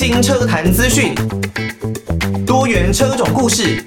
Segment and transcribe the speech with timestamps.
[0.00, 1.12] 新车坛资讯，
[2.46, 3.84] 多元车种故事，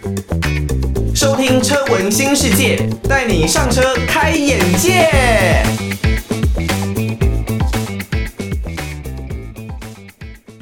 [1.15, 5.07] 收听车闻新世界，带你上车开眼界。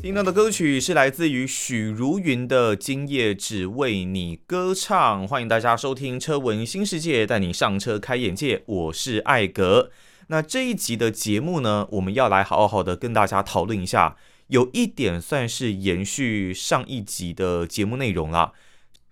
[0.04, 8.62] 听到的歌曲是来自于许茹芸的《今夜只为你歌唱》，欢迎大家收听车闻新世界，带你上车开眼界。
[8.68, 9.90] 我是艾格。
[10.28, 14.16] 那这一集的节目呢，我们要来好好的跟大家讨论一下。
[14.50, 18.52] 有一点算是延续上一集的节目内容啦。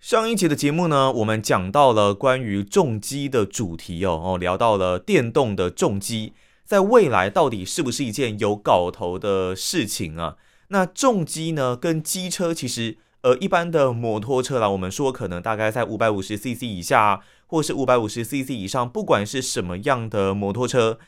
[0.00, 6.32] 上一集的节目呢，我们讲到了关于重机的主题哦，哦，聊到了电动的重机
[6.64, 10.36] 在未来到底是不是一件有搞头的事情啊？
[10.68, 20.98] 那重机呢，跟机车其实，呃，一般的摩托车啦，我们说可能大概在五百五十 CC 以下，或是五百五十 CC 以上，不管是什么样的摩托车。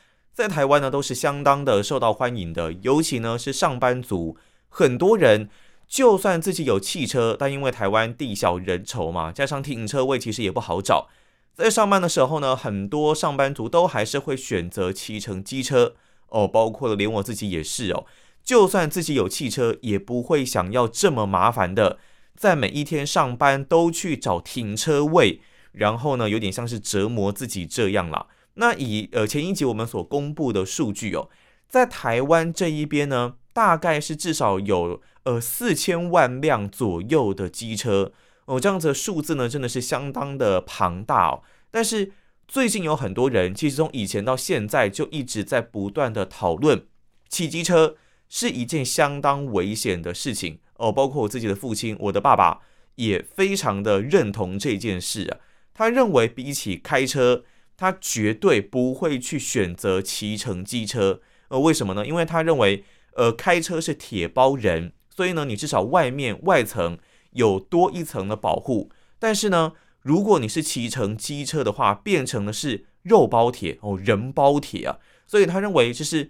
[0.41, 4.35] 在台湾呢，都是相当的受到欢迎的，尤其呢是上班族，
[4.69, 5.47] 很多人
[5.87, 11.09] 就算自己有汽车，但因为台湾地小人稠嘛，加上停车位其实也不好找，
[11.53, 15.93] 在上班的时候呢，很多上班族都还是会选择骑乘机车
[16.29, 18.07] 哦，包括了连我自己也是哦，
[18.43, 21.99] 就算自己有汽车，也不会想要这么麻烦的，
[22.35, 25.39] 在每一天上班都去找停车位，
[25.73, 28.25] 然后呢，有点像是折磨自己这样啦。
[28.55, 31.29] 那以呃前一集我们所公布的数据哦，
[31.67, 38.11] 在台湾这一边呢，大概是至少有呃四千万辆左右的机车
[38.45, 41.43] 哦，这样子的数字呢，真的是相当的庞大哦。
[41.69, 42.11] 但是
[42.47, 46.85] 最近有很多人，其实从以前到现在就一直在不断的讨论，
[47.29, 47.95] 骑机车
[48.27, 50.91] 是一件相当危险的事情哦。
[50.91, 52.59] 包括我自己的父亲，我的爸爸
[52.95, 55.37] 也非常的认同这件事啊。
[55.73, 57.45] 他认为比起开车，
[57.81, 62.05] 他绝对不会去选择骑乘机车，呃，为什么呢？
[62.05, 62.83] 因为他认为，
[63.15, 66.99] 呃，开车是铁包人，所以呢，你至少外面外层
[67.31, 68.91] 有多一层的保护。
[69.17, 69.73] 但是呢，
[70.03, 76.29] 如果你是骑乘机车的话，变成的是肉包铁哦，人包铁啊，所以他认为这是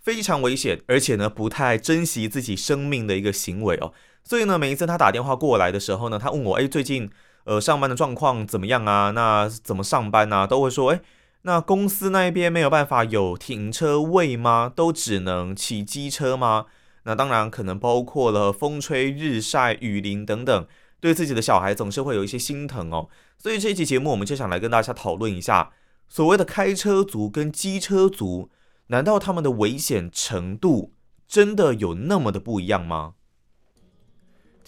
[0.00, 3.92] 非常危险，而且呢，不太珍惜自己生命的一个行为哦。
[4.24, 7.08] 所以呢，每一次他打电话过来的时候呢，他问我，哎，最近。
[7.48, 9.10] 呃，上班的状况怎么样啊？
[9.12, 10.46] 那怎么上班啊？
[10.46, 11.00] 都会说，诶，
[11.42, 14.70] 那公司那边没有办法有停车位吗？
[14.76, 16.66] 都只能骑机车吗？
[17.04, 20.66] 那当然，可能包括了风吹日晒雨淋等等，
[21.00, 23.08] 对自己的小孩总是会有一些心疼哦。
[23.38, 25.70] 所以这一期节目，我们就想来跟大家讨论一下，
[26.06, 28.50] 所谓的开车族跟机车族，
[28.88, 30.92] 难道他们的危险程度
[31.26, 33.14] 真的有那么的不一样吗？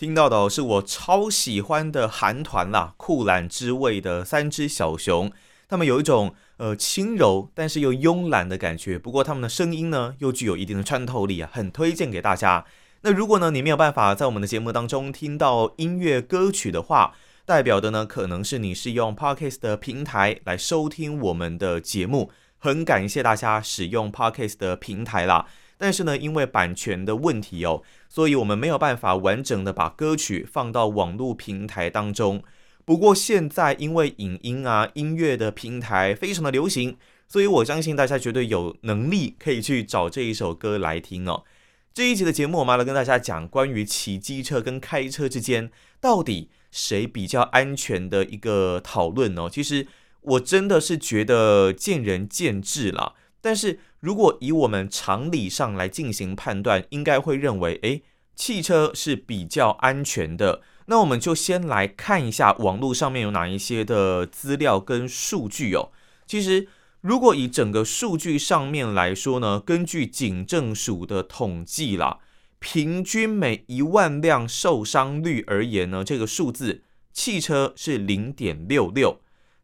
[0.00, 5.30] 听到的是我超喜欢的韩团啦，酷懒之味的三只小熊，
[5.68, 12.64] 他们有一种呃轻柔但是又慵懒的感觉，不过他们的声音呢又具有一定的穿透力啊，很推荐给大家。
[13.02, 25.44] 那如果呢你没有办法在我们的节目当中听到音乐歌曲的话，代表的呢可能是你是用 Podcast 的平台来收听我们的节目，很感谢大家使用 Podcast 的平台啦。
[25.76, 32.42] 但是呢，因为版权的问题哦，所以我们没有办法完整的把歌曲放到网络平台当中。
[32.84, 36.96] 不过现在因为影音啊、音乐的平台非常的流行，
[37.28, 41.44] 所以我相信大家绝对有能力可以去找这一首歌来听哦。
[41.94, 45.70] 这一集的节目，我们来跟大家讲关于骑机车跟开车之间
[46.00, 49.48] 到底谁比较安全的一个讨论哦。
[49.48, 49.86] 其实
[50.22, 53.14] 我真的是觉得见仁见智了。
[53.40, 58.02] 但是如果以我们常理上来进行判断，应该会认为，诶，
[58.34, 60.62] 汽车是比较安全的。
[60.86, 65.90] 那我们就先来看一下网络上面有哪一些的资料跟数据哦。
[66.26, 66.68] 其实，
[67.00, 72.18] 如果以整个数据上面来说呢，根据警政署的统计啦，
[72.58, 79.20] 平均每一万辆受伤率而言呢，这个数字，汽车是零点六六。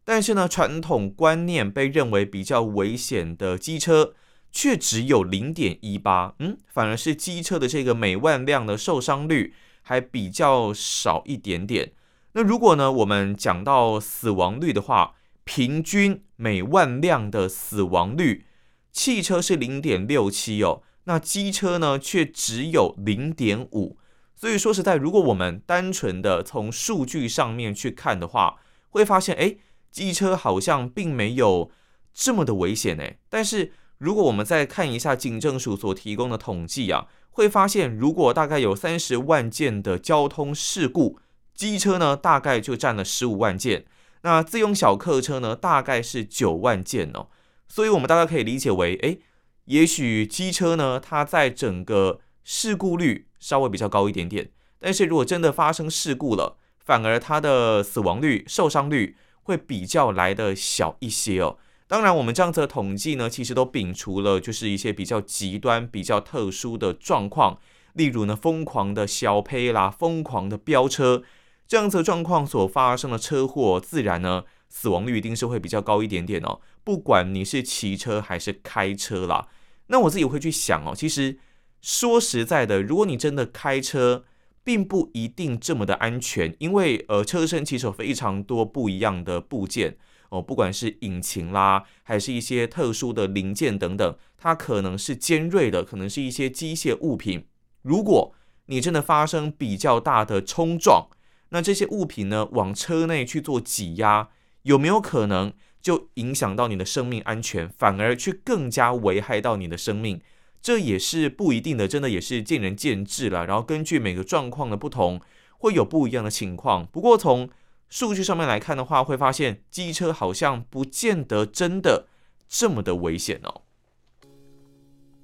[0.09, 4.13] 但是呢，传统观念被认为比较危险的机车
[4.53, 11.91] 却只有零点一八，嗯，反而是机车的这个每万辆的受伤率还比较少一点点。
[12.31, 18.45] 那如果呢，我们讲到死亡率的话，平均每万辆的死亡率，
[18.93, 23.97] 汽车是零点六七哦，那机车呢却只有零点五。
[24.37, 28.61] 所以说实在，如果我们单纯的从数据上面去看的话，
[28.91, 29.57] 会发现，哎。
[29.97, 31.71] 机车好像并没有
[32.13, 41.17] 这么的危险诶，但是如果我们再看一下警政署所提供的统计啊，会发现如果大概有三十万件的交通事故，
[41.55, 43.85] 机车呢大概就占了十五万件，
[44.21, 47.29] 那自用小客车呢大概是九万件哦，
[47.67, 49.19] 所以我们大概可以理解为，诶，
[49.65, 54.51] 也许机车呢它在整个事故率稍微比较高一点点。
[54.77, 59.17] 但是如果真的发生事故了，反而它的死亡率、受伤率
[59.47, 61.57] 会比较来的小一些哦。
[61.87, 67.59] 当然，我们这样子的统计呢，其实都摒除了就是一些比较极端、比较特殊的状况，
[67.93, 71.23] 例如呢，疯狂的小呸啦，疯狂的飙车，
[71.65, 76.59] 这样子的状况所发生的车祸，自然呢，死亡率一定是会比较高一点点哦。
[76.83, 79.47] 不管你是骑车还是开车啦，
[79.87, 81.37] 那我自己会去想哦，其实
[81.81, 84.25] 说实在的，如果你真的开车，
[84.67, 89.95] 并不一定这么的安全，因为呃，车身其实有非常多不一样的部件。
[90.27, 97.45] 哦，不管是引擎啦，还是一些特殊的零件等等，它可能是尖锐的，可能是一些机械物品。
[97.83, 98.35] 如果
[98.65, 101.07] 你真的发生比较大的冲撞，
[101.51, 104.27] 那这些物品呢，往车内去做挤压，
[104.63, 110.19] 有没有可能就影响到你的生命安全，反而去更加危害到你的生命？
[110.67, 113.45] 这也是不一定的，真的也是见仁见智了。
[113.45, 115.21] 然后根据每个状况的不同，
[115.59, 116.85] 会有不一样的情况。
[116.87, 117.49] 不过从
[117.87, 122.07] 数据上面来看的话，会发现机车好像不见得真的
[122.49, 123.61] 这么的危险哦。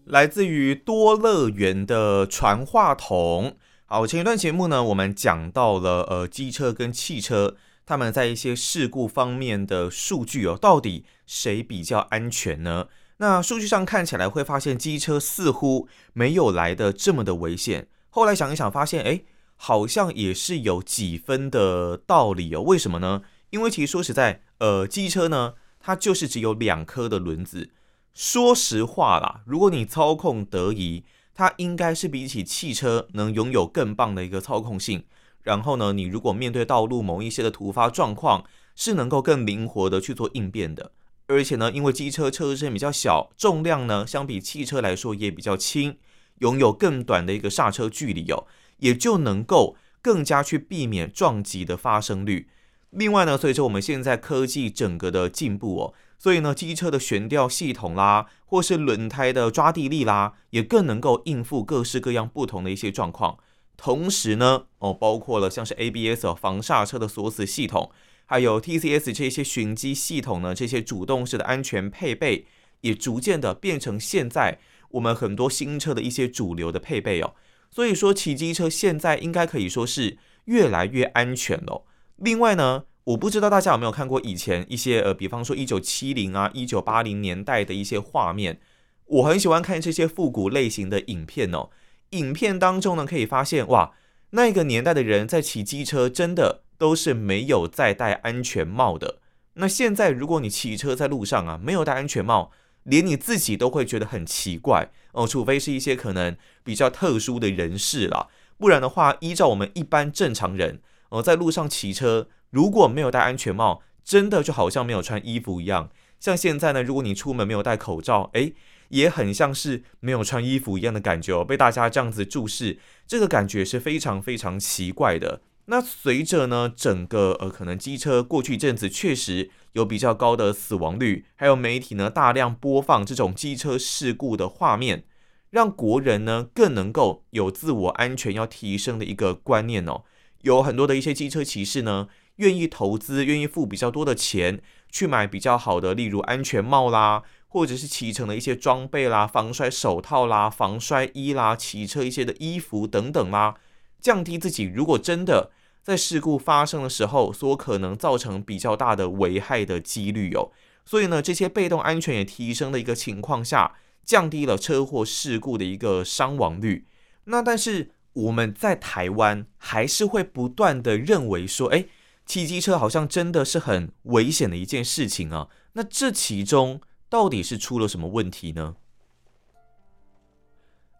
[0.05, 3.57] 来自于多乐园的传话筒。
[3.83, 12.87] 好，前一段节目呢，我们讲到了呃，机车跟汽车他们在一些事故方面的数据哦，到底谁比较安全呢？
[13.17, 17.87] 那数据上看起来会发现机车似乎没有来的这么的危险。
[18.09, 19.21] 后来想一想，发现哎。
[19.55, 22.61] 好像也是有几分的道理哦。
[22.61, 23.21] 为什么呢？
[23.51, 27.69] 因为其实说实在，呃，机车呢，它就是只有两颗的轮子。
[28.13, 35.05] 说实话啦，如果你操控得宜，它应该是比起汽车能拥有更棒的一个操控性。
[35.43, 38.43] 然后呢，你如果面对道路某一些的突发状况，
[38.75, 40.91] 是能够更灵活的去做应变的。
[41.27, 45.97] 而且呢，因为机车车身比较小，重量呢相比汽车来说也比较轻，
[46.39, 48.45] 拥有更短的一个刹车距离哦。
[48.79, 52.49] 也就能够更加去避免撞击的发生率。
[52.89, 63.37] 另外呢，随着我们现在科技整个的进步哦，所以呢，机车的悬吊系统啦，或是轮胎的抓地力啦，也更能够应付各式各样不同的一些状况。
[63.77, 67.89] 同时呢，哦，包括了像是 ABS，防刹车的锁死系统，
[68.25, 72.45] 还有 TCS 这些循迹系统呢，这些主动式的安全配备，
[72.81, 74.59] 也逐渐的变成现在
[74.91, 77.35] 我们很多新车的一些主流的配备哦。
[77.69, 81.85] 所以说，骑机车现在应该可以说是越来越安全了。
[82.17, 88.59] 另外呢，我不知道大家有没有看过以前一些呃，比方说一九七零啊、一九八零年代的一些画面。
[89.05, 91.69] 我很喜欢看这些复古类型的影片哦。
[92.11, 93.93] 影片当中呢，可以发现哇，
[94.31, 99.19] 那个年代的人在骑机车真的都是没有在戴安全帽的。
[99.55, 102.51] 那现在如果你骑车在路上啊，没有戴安全帽，
[102.83, 108.27] 连你自己都会觉得很奇怪哦，除非是一些可能比较特殊的人士啦，
[108.57, 115.89] 不然的话，依照我们一般正常人哦，在路上骑车如果没有戴安全帽，真的就好像没有穿衣服一样。
[116.19, 118.55] 像现在呢，如果你出门没有戴口罩，诶，
[118.89, 125.41] 也很像是没有穿衣服一样的感觉哦，被大家这样子注视，这个感觉是非常非常奇怪的。
[125.65, 135.05] 那随着呢，整个呃，可能机车过去一阵子确实有比较高的死亡率，还有媒体呢大量播放这种机车事故的画面，
[135.51, 140.03] 让国人呢更能够有自我安全要提升的一个观念哦。
[140.41, 153.55] 有很多的一些机车骑士呢，愿意投资，愿意付比较多的钱去买比较好的，例如安全帽啦，或者是骑乘的一些装备啦，防摔手套啦，防摔衣啦，骑车一些的衣服等等啦。
[154.03, 155.49] 降低自己如果真的
[155.81, 160.51] 在事故发生的时候所可能造成比较大的危害的几率哦，
[160.85, 166.85] 所以呢，这些被动安全也提升的一个情况下，降低了车祸事故的一个伤亡率。
[167.23, 171.87] 那但是我们在台湾还是会不断的认为说，诶，
[172.25, 175.47] 骑机车好像真的是很危险的一件事情啊。
[175.73, 178.75] 那这其中到底是出了什么问题呢？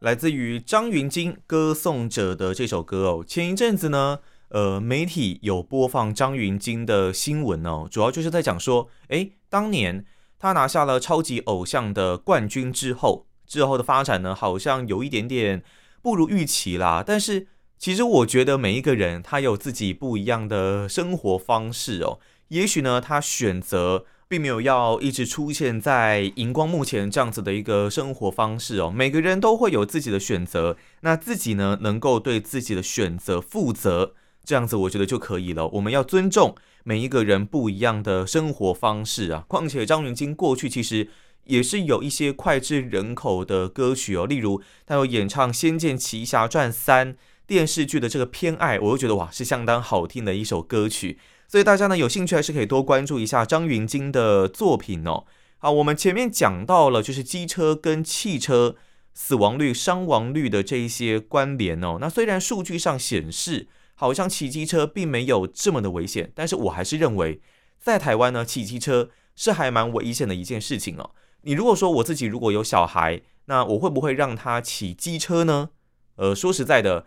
[0.03, 4.19] 来自于张芸京《歌颂者》的这首歌哦，前一阵子呢，
[4.49, 10.03] 呃，媒体有播放张芸京的新闻哦，主要就是在讲说，诶，当年
[10.37, 15.63] 他拿下了超级偶像的冠军之后，之后的发展呢，好像有一点点
[16.01, 17.01] 不如预期啦。
[17.07, 22.19] 但是其实我觉得每一个人他有自己不一样的生活方式哦，
[22.49, 24.05] 也许呢，他选择。
[24.33, 35.67] 并没有要一直出现在荧光幕前这样子的一个生活方式哦，每个人都会有自己的选择，那自己呢，能够对自己的选择负责，这样子我觉得就可以了。
[35.67, 39.45] 我们要尊重每一个人不一样的生活方式啊。
[39.47, 41.07] 况且张芸京过去其实
[41.43, 47.13] 也是有一些脍炙人口的歌曲哦，例如他有演唱《仙剑奇侠传三》
[47.45, 51.19] 电视剧的这个《偏爱》，我就觉得哇，是相当好听的一首歌曲。
[51.53, 55.23] 所以大家呢有兴趣还是可以多关注一下张芸京的作品哦。
[55.59, 58.75] 好，我们前面讲到了就是机车跟汽车
[59.13, 61.99] 死亡率、伤亡率的这一些关联哦。
[62.01, 67.39] 那虽然数据上显示好像骑机车并没有这么的危险，但是我还是认为
[67.79, 71.11] 在台湾呢骑机车是还蛮危险的一件事情哦。
[71.43, 75.69] 你如果说我自己如果有小孩，那我会不会让他骑机车呢？
[76.15, 77.05] 呃，说实在的。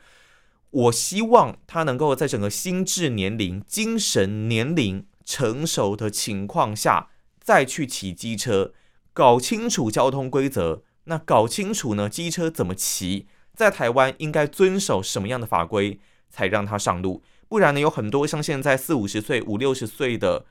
[0.76, 7.08] 我希望他能够在整个心智年龄、精神年龄成熟的情况下，
[7.40, 8.74] 再去骑机车，
[9.14, 10.82] 搞清楚交通规则。
[11.04, 17.22] 那搞清楚呢，机车怎么骑，在台湾应该遵守什么样的法规，才让他上路。
[17.48, 20.44] 不然呢，有很多像现在四五十岁、五六十岁的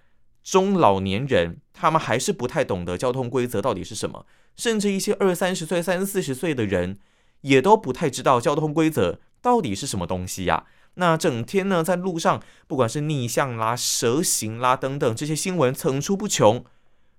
[0.43, 6.97] 中老年人，他们还是不太懂得交通规则到底是什么，甚至一些二三十岁、三四十岁的人，
[7.41, 9.19] 也都不太知道交通规则。
[9.45, 10.65] 到底是什么东西呀？
[10.95, 16.65] 那整天呢，在路上，不管是逆向啦、蛇行啦等等，这些新闻层出不穷。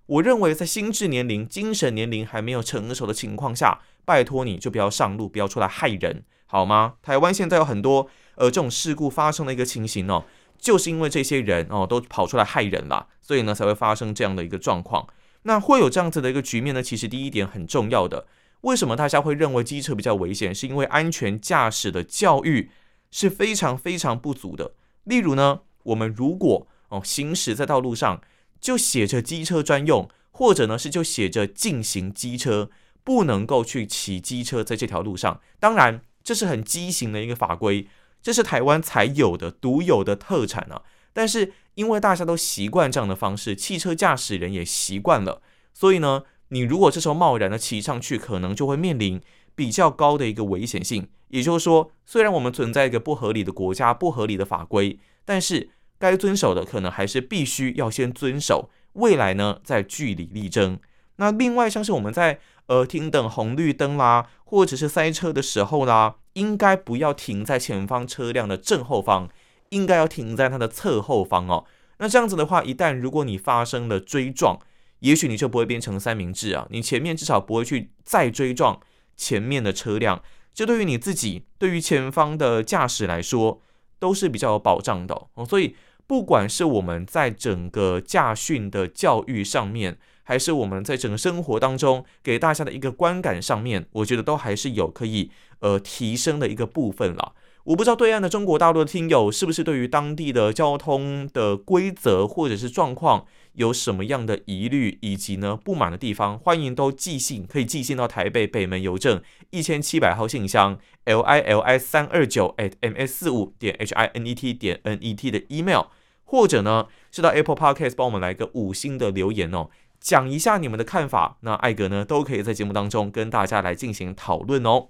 [0.06, 6.94] 我认为，在心智年龄、精神年龄还没有成熟的情况下，拜托你就不要上路，不要出来害人，好吗？
[7.00, 10.24] 台湾现在有很多呃这种事故发生的一个情形哦，
[10.58, 15.06] 就是因为这些人哦都跑出来害人啦，所以呢才会发生这样的一个状况。
[15.42, 18.26] 那会有这样子的一个局面呢，其实第一点很重要的。
[18.62, 20.54] 为什么大家会认为机车比较危险？
[20.54, 22.70] 是因为安全驾驶的教育
[23.10, 24.72] 是非常非常不足的。
[25.04, 28.20] 例如呢，我们如果哦行驶在道路上，
[28.60, 32.70] 就写着机车专用，或者呢是就写着禁行机车，
[33.04, 35.40] 不能够去骑机车在这条路上。
[35.60, 37.86] 当然，这是很畸形的一个法规，
[38.20, 40.82] 这是台湾才有的独有的特产啊。
[41.12, 46.24] 但是因为大家都习惯这样的方式，汽车驾驶人也习惯了，所以呢。
[46.48, 49.20] 你如果这时候贸然的骑上去，可能就会面临
[49.54, 51.08] 比较高的一个危险性。
[51.28, 58.70] 也就是说，虽然我们存在一个不合理的国家、不合理的法规，但是该遵守的可能还是必须要先遵守。
[58.92, 60.78] 未来呢，再据理力争。
[61.16, 69.28] 那另外像是我们在呃停等红绿灯啦，或者是塞车的时候啦，应该不要停在前方车辆的正后方，
[69.70, 71.64] 应该要停在它的侧后方哦。
[71.98, 74.58] 那这样子的话，一旦如果你发生了追撞，
[75.00, 78.80] 也许你就不会变成三明治啊，你前面至少不会去再追撞
[79.16, 80.22] 前面的车辆，
[80.54, 83.60] 这对于你自己，对于前方的驾驶来说，
[83.98, 85.44] 都是比较有保障的哦。
[85.44, 85.76] 所以，
[86.06, 97.34] 不管是我们在整个驾训的教育上面，还是我们在整个生活当中给大家的一个观感上面，我觉得都还是有可以呃提升的一个部分了。
[97.64, 103.26] 我不知道对岸的中国大陆的听友是不是对于当地的交通的规则或者是状况
[103.56, 109.20] 有什么样的疑虑，以及呢不满的地方，欢迎都寄信，可以寄信到台北北门邮政
[109.50, 114.80] 一千七百号信箱 l i l i 三二九 at m s 四五点 h i n e t 点
[114.84, 115.86] n e t 的 email，
[116.24, 124.88] 或者呢是到 Apple Podcast 帮我们来个五星的留言哦，讲一下你们的看法，那艾格呢都可以在节目当中跟大家来进行讨论哦。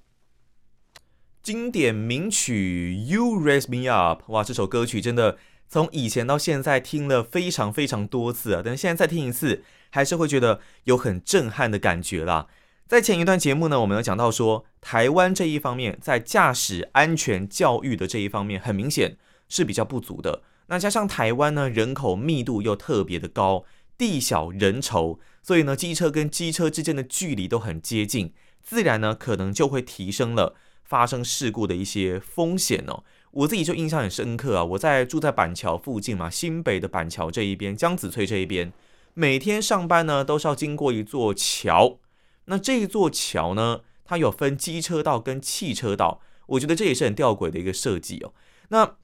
[1.43, 12.47] 经典名曲《You Raise Me Up》哇，这首歌曲真的从以前到现在听了非常非常多次啊，但现在再听一次，还是会觉得有很震撼的感觉啦。
[12.87, 19.17] 在前一段节目呢，我们有讲到说，台湾这一方面在驾驶安全教育的这一方面，很明显
[19.49, 20.43] 是比较不足的。
[20.69, 23.65] 那加上台湾呢，人口密度又特别的高，
[23.99, 28.33] 地小人稠，所以呢，机车跟机车之间的距离都很接近，
[28.63, 30.55] 自然呢，可能就会提升了。
[30.85, 33.03] 发生事故的一些风险哦，
[33.37, 34.65] 我自己就印象很深刻啊。
[34.65, 38.73] 我在住在板桥附近嘛，新北的板桥这一边，江子翠这一边，
[39.15, 41.99] 每天上班呢都是要经过一座桥。
[42.47, 48.33] 那这一座桥呢，它有分机车道跟汽车道，我觉得这也是很吊诡的一个设计哦。
[48.69, 48.97] 那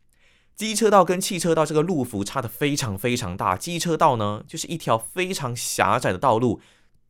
[0.55, 6.61] 机车道跟汽车道这个路幅差得非常非常大，机车道呢就是一条非常狭窄的道路，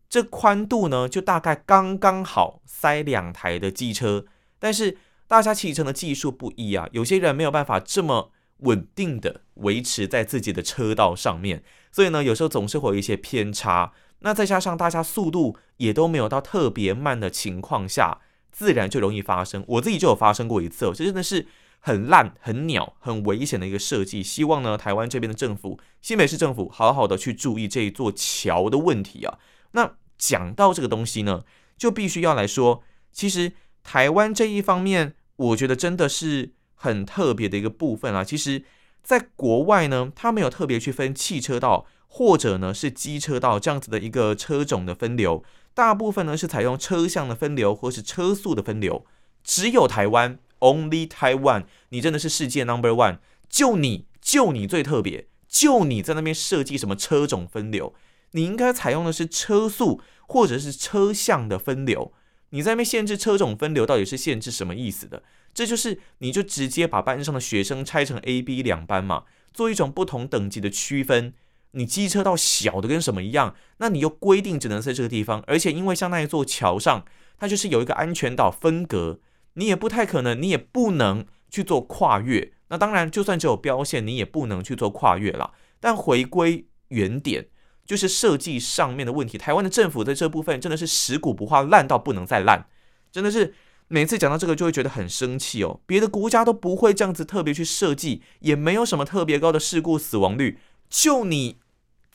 [0.09, 4.25] 这宽度呢就大概刚刚好塞两台的机车。
[4.59, 4.97] 但是
[5.33, 13.95] 大家骑乘的技术不一啊，有些人没有办法这么稳定的维持在自己的车道上面，所以呢，有时候总是会有一些偏差。
[14.19, 18.19] 那再加上大家速度也都没有到特别慢的情况下，
[18.51, 19.65] 自然就容易发生。
[19.69, 21.47] 我自己就有发生过一次哦，这真的是
[21.79, 24.23] 很烂、很鸟、很危险的一个设计。
[24.23, 29.39] 希望呢，台湾这边的政府，新北市政府，好好的去注意这一座桥的问题啊。
[29.71, 31.43] 那讲到这个东西呢，
[31.79, 33.53] 就必须要来说，其实。
[33.85, 38.23] 台湾这一方面，我觉得真的是很特别的一个部分啊。
[38.23, 38.65] 其实，
[39.03, 45.43] 在国外呢，他没有特别去分汽车道或者呢是机车道这样子的一个车种的分流，
[45.75, 49.07] 大部分呢是采用车向的分流或是车速的分流。
[49.43, 57.95] 只有台湾，Only Taiwan，你真的是世界 Number One，就你就你最特别，就你在那边设计什么车种分流，
[58.33, 62.13] 你应该采用的是车速或者是车向的分流。
[62.53, 65.23] 你在那边限制车种分流，到底是限制什么意思的？
[65.53, 71.35] 这就是你就直接把班上的学生拆成 A、B 两班嘛，做一种不同等级的区分。
[71.73, 73.55] 你机车道小的跟什么一样？
[73.79, 77.05] 那你又规定只能在这个地方，而且因为像那一座桥上，
[77.39, 79.21] 它就是有一个安全岛分隔，
[79.55, 82.53] 你也不太可能，你也不能去做跨越。
[82.69, 85.53] 那当然，就算只有标线，你也不能去做跨越了。
[85.81, 87.49] 但回归原点，
[87.93, 89.39] 就是设计上面的问题。
[89.39, 92.67] 台湾的政府在这部分真的是食古不化，烂到不能再烂，
[93.11, 93.55] 真的是
[93.89, 95.81] 每次讲到这个就会觉得很生气哦。
[95.87, 100.59] 别的国家都不会这样子特别去设计，也没有什么特别高的事故死亡率，
[100.89, 101.59] 就你。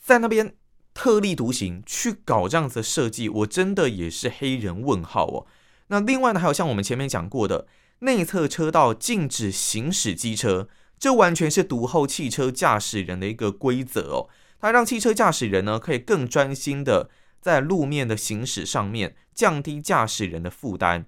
[0.00, 0.54] 在那边
[0.94, 5.46] 特立独行去搞这样子的设计，我真的也是黑人问号哦。
[5.88, 7.66] 那另外呢，还有像我们前面讲过的
[7.98, 14.28] 内侧车道禁止行驶机车，这完全是独后汽车驾驶人的一个规则哦。
[14.60, 17.08] 它让汽车驾驶人呢可以更专心的
[17.40, 21.06] 在路面的行驶上面，降低驾驶人的负担。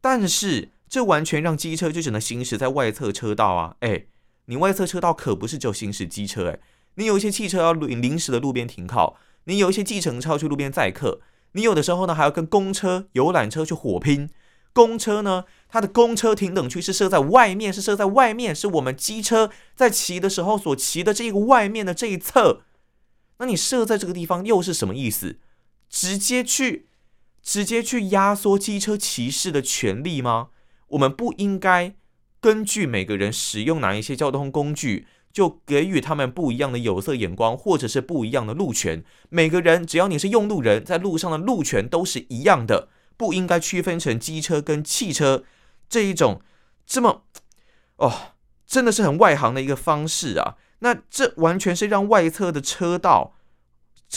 [0.00, 3.76] 但是这完全让机车就只能行驶在外侧车道啊！
[3.80, 4.06] 哎，
[4.46, 6.58] 你外侧车道可不是只有行驶机车哎。
[6.96, 11.20] 你有一些汽车要临时的路边停靠，你有一些计程车要去路边载客，
[11.52, 14.28] 你有的时候呢还要跟公车、游览车去火拼。
[14.72, 22.62] 公车呢，它的公车停等区是设在外面，是设在外面，是我们机车在骑的时候所骑的这个外面的这一侧。
[23.40, 25.38] 那你设在这个地方又是什么意思？
[25.88, 26.86] 直接去
[27.42, 30.50] 直接去压缩机车骑士的权利吗？
[30.88, 31.94] 我们不应该
[32.38, 39.02] 根据每个人使用哪一些交通工具，就给予他们不一样的有色眼光，或者是不一样的路权。
[39.30, 45.44] 每个人只要你是用路人，在路上的路权都是一样的，不应该区分成机车跟汽车
[45.88, 46.42] 这一种
[46.86, 47.24] 这么
[47.96, 48.34] 哦，
[48.66, 50.56] 真的是很外行的一个方式啊。
[50.80, 53.34] 那这完全是让外侧的车道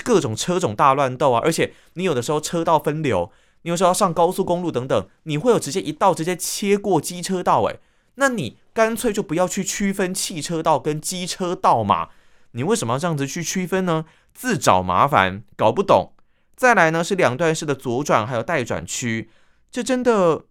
[0.03, 1.41] 各种车种大乱斗啊！
[1.43, 7.79] 而且你有的时候车道分流，你有时候要上高速公路等等，你会有直接一道直接切过机车道，诶。
[8.15, 12.09] 那你干脆就不要去区分汽车道跟机车道嘛？
[12.51, 14.05] 你为什么要这样子去区分呢？
[14.33, 16.13] 自找麻烦，搞不懂。
[16.55, 19.29] 再来呢是两段式的左转还有待转区，
[19.71, 20.43] 这真的，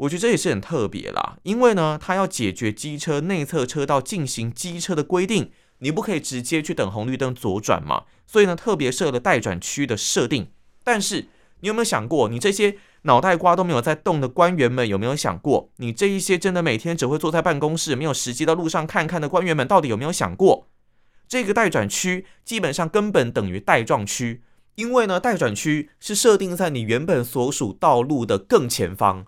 [0.00, 1.38] 我觉得这也是很特别啦。
[1.44, 8.04] 因为呢，它要解决机车内侧车道进行机车的规定，你不可以直接去等红绿灯左转嘛。
[8.26, 10.48] 所以呢，特别设了待转区的设定。
[10.84, 11.28] 但是
[11.60, 12.76] 你有没有想过，你这些？
[13.04, 15.70] 脑袋瓜都没有在动的官员们有没有想过？
[15.76, 20.68] 你这一些真的每天只会坐在办公室，没有实际到路上看看的官员们，到底有没有想过？
[21.26, 24.42] 这个待转区基本上根本等于待撞区，
[24.74, 29.24] 因为呢，待转区是设定在你原本所属道路的更前方。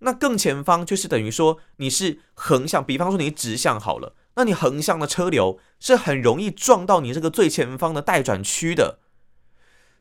[0.00, 9.00] 那更前方就是等于说你是横向，比方说你直向好了，那你横向的车流是很容易撞到你这个最前方的待转区的。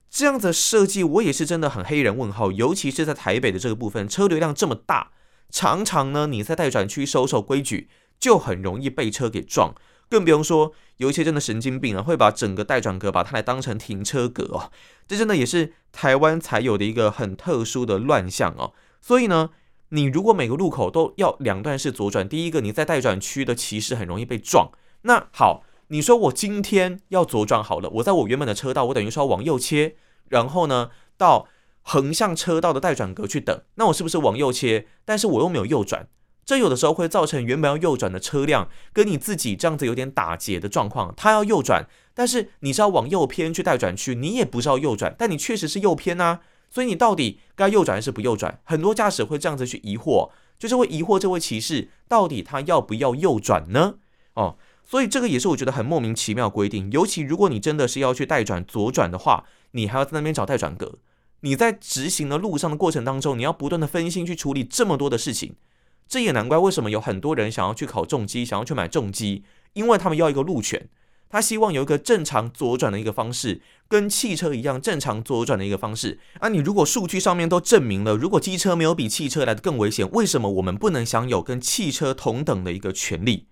[0.10, 5.12] 这样子的设计，我也是真的很黑人问号，尤其是在台北的这个部分，车流量这么大，
[5.50, 9.76] 常常呢你在待转区守守规矩，就很容易被车给撞，
[10.10, 14.72] 更不用说有一些真的神经病啊，会把整个待转格把它来当成停车格哦，
[15.08, 18.74] 这真的也是台湾才有的一个很特殊的乱象哦。
[19.02, 19.50] 所以呢，
[19.90, 24.72] 你如果每个路口都要两段式左转，第一个你在待转区的骑士很容易被撞，
[25.04, 25.64] 那好。
[25.90, 29.96] 你说我今天要左转好了，我在我原本的车道，我等于说要往右切，
[30.28, 31.48] 然后呢到
[31.82, 34.88] 横向车道的待转格去等，那我是不是往右切？
[35.06, 36.10] 但是我又没有右转，
[36.44, 41.14] 这有的时候会造成原本要右转的车辆跟你自己这样子有点打结的状况。
[41.16, 48.60] 他要右转，但是你是要往右偏去待转区，你也不知道右转，但你确实是右偏啊，所以你到底该右转还是不右转？
[48.64, 53.96] 很多驾驶会这样子去疑惑，就是会疑惑这位骑士到底他要不要右转呢？
[54.34, 54.58] 哦。
[54.90, 61.00] 所以这个也是我觉得很莫名其妙规定，尤其如果你真的是要去待转左转的话，你还要在那边找待转格。
[61.42, 65.56] 你在直行的路上的过程当中，你要不断的分心去处理这么多的事情，
[66.08, 70.88] 这也难怪为什么有很多人想要去考重机，想要去买重机，因为他们要一个路权，
[71.30, 76.20] 他希望有一个正常左转的一个方式，跟汽车一样正常左转的一个方式。
[76.40, 83.48] 啊，你如果数据上面都证明了，如果机车没有比汽车来的更危险，为什么我们不能享有跟汽车同等的一个权利？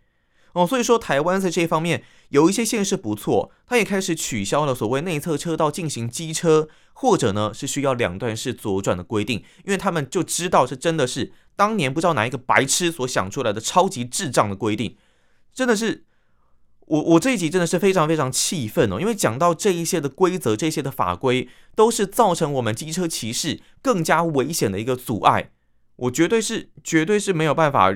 [0.53, 14.95] 哦，所以说台湾在这一方面有一些县市不错，它也开始取消了所谓内侧车道进行机车，或者呢是需要两段式左转的规定，因为他们就知道这真的是当年不知道哪一个白痴所想出来的超级智障的规定，
[15.53, 16.05] 真的是
[16.85, 25.51] 我我这一集真的是非常非常气愤哦，因为讲到这一些的规则，这些的法规都是造成我们机车骑士更加危险的一个阻碍。
[25.95, 27.95] 我绝对是绝对是没有办法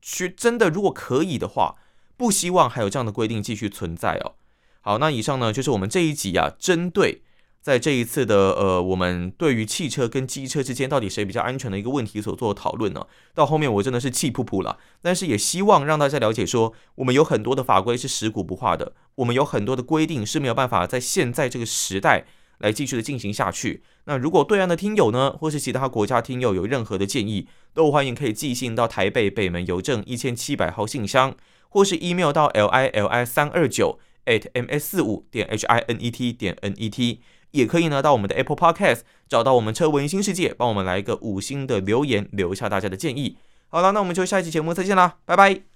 [0.00, 1.76] 去真的，如果可以的话，
[2.16, 4.34] 不希望还有这样的规定继续存在哦。
[4.80, 7.22] 好，那以上呢就是我们这一集啊，针对。
[7.60, 14.78] 在这一次的呃，我们对于汽车跟机车之间到底谁比较安全的一个问题所做的讨论呢，到后面我真的是气噗噗了。
[15.02, 22.24] 但是也希望让大家了解说，我们有很多的法规是食古不化的，我们有很多的规定是没有办法在现在这个时代
[22.58, 23.82] 来继续的进行下去。
[24.04, 31.36] 那如果对岸的听友呢，或是其他国家听友有任何的建议，都欢迎可以寄信到台北北门邮政一千七百号信箱，
[31.68, 36.10] 或是 email 到 l i l i 三二九 at m s 四五点 h i n e
[36.10, 37.20] t 点 n e t。
[37.52, 43.38] 也可以呢，到我们的 Apple Podcast 找到我们车文新世界，帮我们来一个五星的留言，留下大家的建议。
[43.68, 45.69] 好了，那我们就下一期节目再见啦，拜拜。